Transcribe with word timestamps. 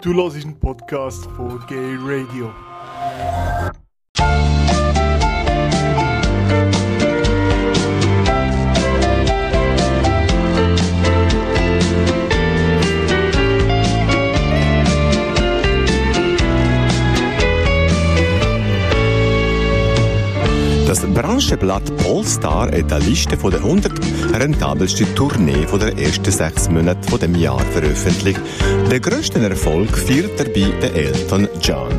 Du 0.00 0.14
hörst 0.14 0.36
einen 0.36 0.56
Podcast 0.60 1.24
von 1.32 1.60
Gay 1.66 1.96
Radio. 2.00 2.52
Das 20.88 21.00
Branchenblatt 21.00 21.94
Polestar 21.98 22.68
hat 22.68 22.90
eine 22.90 23.04
Liste 23.04 23.36
von 23.36 23.50
den 23.50 23.62
100 23.62 23.92
rentabelsten 24.32 25.14
Tournee 25.14 25.66
von 25.66 25.80
der 25.80 25.98
ersten 25.98 26.32
sechs 26.32 26.70
Monate 26.70 27.06
von 27.10 27.20
dem 27.20 27.34
Jahr 27.34 27.60
veröffentlicht. 27.60 28.40
Den 28.90 29.02
grössten 29.02 29.42
Erfolg 29.42 29.90
feiert 29.90 30.40
dabei 30.40 30.72
der 30.80 30.94
Elton 30.94 31.46
John. 31.60 31.90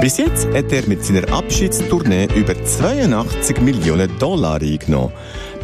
Bis 0.00 0.16
jetzt 0.16 0.46
hat 0.54 0.72
er 0.72 0.88
mit 0.88 1.04
seiner 1.04 1.30
Abschiedstournee 1.30 2.28
über 2.34 2.54
82 2.64 3.60
Millionen 3.60 4.18
Dollar 4.18 4.62
eingenommen. 4.62 5.12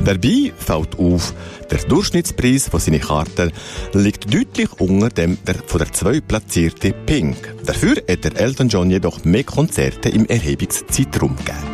Dabei 0.05 0.53
fällt 0.55 0.99
auf, 0.99 1.33
der 1.71 1.79
Durchschnittspreis 1.89 2.69
von 2.69 2.81
seinen 2.81 3.01
Karten 3.01 3.51
liegt 3.95 4.33
deutlich 4.33 4.69
unter 4.79 5.09
dem 5.09 5.39
der, 5.47 5.55
von 5.67 5.79
der 5.79 5.91
zweitplatzierten 5.91 6.93
Pink. 7.07 7.55
Dafür 7.65 7.97
hat 7.97 8.25
der 8.25 8.39
Elton 8.39 8.69
John 8.69 8.91
jedoch 8.91 9.25
mehr 9.25 9.45
Konzerte 9.45 10.11
im 10.11 10.27
Erhebungszeitraum 10.27 11.35
gegeben. 11.37 11.74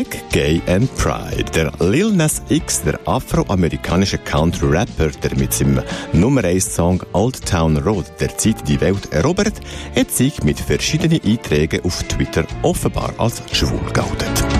Black, 0.00 0.30
Gay 0.32 0.62
and 0.66 0.88
Pride. 0.96 1.50
Der 1.54 1.70
Lil 1.78 2.10
Nas 2.12 2.42
X, 2.48 2.82
der 2.82 2.98
afroamerikanische 3.04 4.16
Country-Rapper, 4.18 5.10
der 5.22 5.36
mit 5.36 5.52
seinem 5.52 5.82
Nummer 6.12 6.44
1 6.44 6.74
Song 6.74 7.02
Old 7.12 7.44
Town 7.44 7.76
Road 7.76 8.06
derzeit 8.18 8.66
die 8.66 8.80
Welt 8.80 9.12
erobert, 9.12 9.60
hat 9.94 10.10
sich 10.10 10.42
mit 10.42 10.58
verschiedenen 10.58 11.20
Einträgen 11.22 11.84
auf 11.84 12.02
Twitter 12.04 12.46
offenbar 12.62 13.12
als 13.18 13.42
schwul 13.52 13.80
geoutet. 13.92 14.59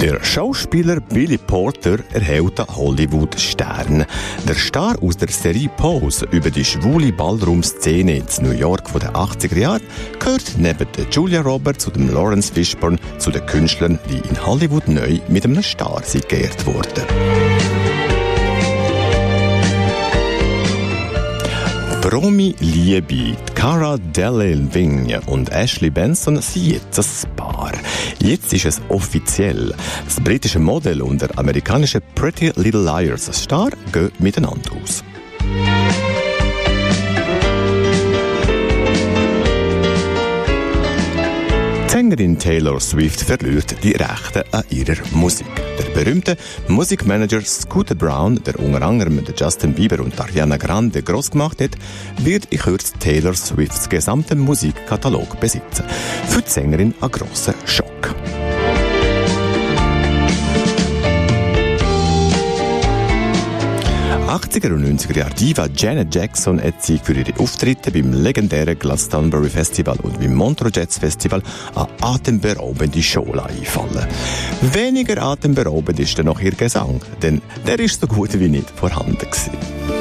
Der 0.00 0.22
Schauspieler 0.22 1.00
Billy 1.00 1.38
Porter 1.38 1.98
erhält 2.12 2.60
einen 2.60 2.76
Hollywood-Stern. 2.76 4.06
Der 4.46 4.54
Star 4.54 4.94
aus 5.02 5.16
der 5.16 5.28
Serie 5.28 5.68
Pose 5.76 6.24
über 6.30 6.52
die 6.52 6.64
schwule 6.64 7.12
Ballroom-Szene 7.12 8.18
in 8.18 8.24
New 8.40 8.52
York 8.52 8.88
von 8.88 9.00
den 9.00 9.10
80er 9.10 9.58
Jahren 9.58 9.82
gehört 10.20 10.52
neben 10.56 10.86
Julia 11.10 11.40
Roberts 11.40 11.88
und 11.88 12.12
Lawrence 12.12 12.52
Fishburne 12.52 12.98
zu 13.18 13.32
den 13.32 13.44
Künstlern, 13.46 13.98
die 14.08 14.28
in 14.28 14.46
Hollywood 14.46 14.86
neu 14.86 15.18
mit 15.26 15.44
einem 15.44 15.64
Star 15.64 16.00
sind 16.04 16.28
geehrt 16.28 16.64
wurden. 16.64 17.77
Promi-Liebe. 22.08 23.36
Cara 23.54 23.98
Delevingne 23.98 25.20
und 25.26 25.50
Ashley 25.52 25.90
Benson 25.90 26.40
sind 26.40 26.66
jetzt 26.66 27.26
ein 27.26 27.36
Paar. 27.36 27.72
Jetzt 28.18 28.50
ist 28.54 28.64
es 28.64 28.80
offiziell. 28.88 29.74
Das 30.06 30.18
britische 30.18 30.58
Model 30.58 31.02
und 31.02 31.20
der 31.20 31.38
amerikanische 31.38 32.00
Pretty 32.14 32.50
Little 32.56 32.82
Liars 32.82 33.26
Star 33.26 33.68
gehen 33.92 34.10
miteinander 34.20 34.70
aus. 34.82 35.04
Sängerin 42.08 42.38
Taylor 42.38 42.80
Swift 42.80 43.20
verliert 43.20 43.84
die 43.84 43.92
Rechte 43.92 44.42
an 44.52 44.64
ihrer 44.70 44.96
Musik. 45.12 45.46
Der 45.78 45.90
berühmte 45.90 46.38
Musikmanager 46.66 47.42
Scooter 47.42 47.94
Brown, 47.94 48.42
der 48.46 48.58
unter 48.58 48.80
anderem 48.80 49.22
Justin 49.36 49.74
Bieber 49.74 50.02
und 50.02 50.18
Ariana 50.18 50.56
Grande 50.56 51.02
groß 51.02 51.32
gemacht 51.32 51.60
hat, 51.60 51.72
wird 52.16 52.46
in 52.46 52.60
Kürze 52.60 52.94
Taylor 52.98 53.34
Swifts 53.34 53.90
gesamten 53.90 54.38
Musikkatalog 54.38 55.38
besitzen. 55.38 55.84
Für 56.28 56.40
die 56.40 56.48
Sängerin 56.48 56.94
ein 56.98 57.10
grosser 57.10 57.52
Schock. 57.66 58.14
80er 64.28 64.74
und 64.74 64.84
90er 64.84 65.16
Jahre 65.16 65.34
Diva 65.34 65.68
Janet 65.74 66.14
Jackson 66.14 66.62
hat 66.62 66.82
sich 66.82 67.00
für 67.00 67.14
ihre 67.14 67.40
Auftritte 67.40 67.90
beim 67.90 68.12
legendären 68.12 68.78
Glastonbury 68.78 69.48
Festival 69.48 69.96
und 70.02 70.20
beim 70.20 70.34
Montreux 70.34 70.76
Jazz 70.76 70.98
Festival 70.98 71.42
eine 71.74 71.88
atemberaubende 72.02 73.02
Show 73.02 73.26
einfallen. 73.32 74.06
Weniger 74.60 75.22
atemberaubend 75.22 75.98
ist 75.98 76.18
dann 76.18 76.26
noch 76.26 76.40
ihr 76.40 76.52
Gesang, 76.52 77.00
denn 77.22 77.40
der 77.66 77.80
ist 77.80 78.02
so 78.02 78.06
gut 78.06 78.38
wie 78.38 78.48
nicht 78.48 78.68
vorhanden 78.68 79.16
gewesen. 79.16 79.97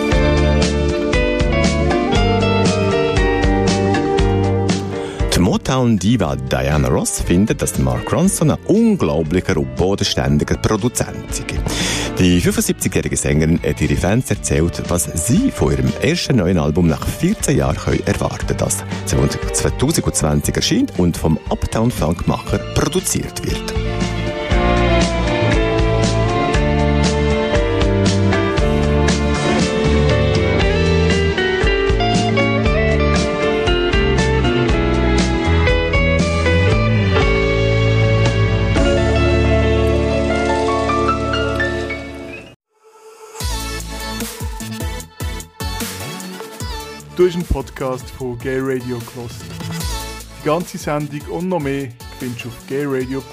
Die 5.38 5.44
Motown-Diva 5.44 6.36
Diana 6.36 6.88
Ross 6.88 7.22
findet, 7.22 7.62
dass 7.62 7.78
Mark 7.78 8.12
Ronson 8.12 8.50
ein 8.50 8.58
unglaublicher 8.66 9.56
und 9.58 9.76
bodenständiger 9.76 10.58
Produzent 10.58 11.32
sei. 11.32 11.44
Die 12.18 12.42
75-jährige 12.42 13.16
Sängerin 13.16 13.62
hat 13.62 13.80
ihre 13.80 13.98
Fans 13.98 14.32
erzählt, 14.32 14.82
was 14.88 15.04
sie 15.28 15.52
von 15.52 15.74
ihrem 15.74 15.94
ersten 16.02 16.38
neuen 16.38 16.58
Album 16.58 16.88
nach 16.88 17.06
14 17.06 17.56
Jahren 17.56 17.78
erwarten 18.08 18.48
können, 18.48 18.58
das 18.58 18.84
2020 19.54 20.56
erscheint 20.56 20.98
und 20.98 21.16
vom 21.16 21.38
Uptown 21.52 21.92
Funkmacher 21.92 22.58
produziert 22.74 23.46
wird. 23.46 23.97
Du 47.18 47.26
hast 47.26 47.34
einen 47.34 47.46
Podcast 47.46 48.08
von 48.12 48.38
Gay 48.38 48.60
Radio 48.60 49.00
gehört. 49.00 49.32
Die 50.40 50.46
ganze 50.46 50.78
Sendung 50.78 51.22
und 51.32 51.50
noch 51.50 51.60
mehr 51.60 51.90
findest 52.20 52.46
du 52.46 52.50
auf 52.50 52.68
gayradio.lgbt. 52.70 53.28